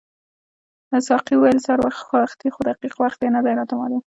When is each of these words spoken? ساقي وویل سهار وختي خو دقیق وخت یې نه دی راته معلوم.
ساقي 1.07 1.33
وویل 1.37 1.59
سهار 1.65 1.79
وختي 2.13 2.47
خو 2.53 2.59
دقیق 2.69 2.93
وخت 3.03 3.19
یې 3.23 3.29
نه 3.35 3.41
دی 3.45 3.53
راته 3.59 3.73
معلوم. 3.79 4.03